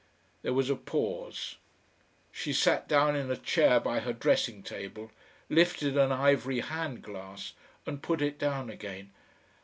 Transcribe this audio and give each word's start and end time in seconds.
There 0.41 0.55
was 0.55 0.71
a 0.71 0.75
pause. 0.75 1.57
She 2.31 2.53
sat 2.53 2.87
down 2.87 3.15
in 3.15 3.29
a 3.29 3.37
chair 3.37 3.79
by 3.79 3.99
her 3.99 4.13
dressing 4.13 4.63
table, 4.63 5.11
lifted 5.47 5.95
an 5.95 6.11
ivory 6.11 6.61
hand 6.61 7.03
glass, 7.03 7.53
and 7.85 8.01
put 8.01 8.19
it 8.19 8.39
down 8.39 8.71
again. 8.71 9.11